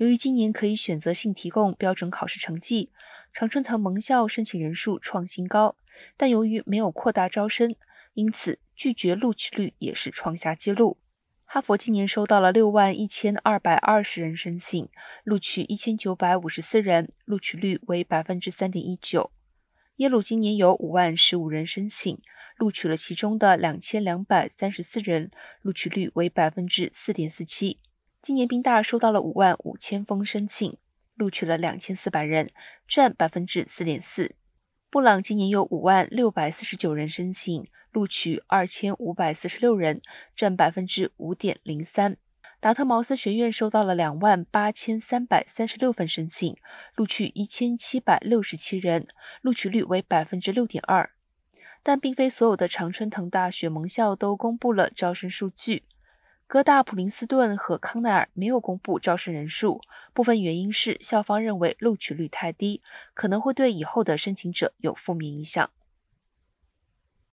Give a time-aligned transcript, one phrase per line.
[0.00, 2.88] 由于今年可以选择性提供标准考试成绩，
[3.34, 5.76] 常春藤盟校申请人数创新高，
[6.16, 7.76] 但由于没有扩大招生，
[8.14, 10.96] 因此拒绝录取率也是创下纪录。
[11.44, 14.88] 哈佛今年收到了六万一千二百二十人申请，
[15.22, 19.30] 录取一千九百五十四人，录取率为百分之三点一九。
[19.96, 22.18] 耶鲁今年有五万十五人申请，
[22.56, 25.30] 录取了其中的两千两百三十四人，
[25.60, 27.80] 录取率为百分之四点四七。
[28.22, 30.76] 今年宾大收到了五万五千封申请，
[31.14, 32.50] 录取了两千四百人，
[32.86, 34.34] 占百分之四点四。
[34.90, 40.02] 布朗今年有五万六百四十九人申请，录取二千五百四十六人，
[40.36, 42.18] 占百分之五点零三。
[42.60, 46.54] 达特茅斯学院收到了两万八千三百三十六份申请，
[46.94, 49.08] 录取一千七百六十七人，
[49.40, 51.10] 录取率为百分之六点二。
[51.82, 55.84] 但并非所有的常春藤大学盟校都公布了招生数据。
[56.52, 59.80] 哥大、普林斯顿和康奈尔没有公布招生人数，
[60.12, 62.82] 部分原因是校方认为录取率太低，
[63.14, 65.70] 可能会对以后的申请者有负面影响。